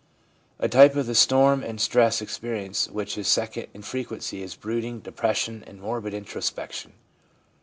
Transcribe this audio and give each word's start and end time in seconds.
A 0.57 0.67
type 0.67 0.95
of 0.95 1.05
the 1.05 1.13
storm 1.13 1.61
and 1.61 1.79
stress 1.79 2.23
experience 2.23 2.87
which 2.87 3.19
is 3.19 3.27
second 3.27 3.67
in 3.71 3.83
frequency 3.83 4.41
is 4.41 4.55
brooding, 4.55 4.99
depression 5.01 5.63
and 5.67 5.79
morbid 5.79 6.15
introspection. 6.15 6.93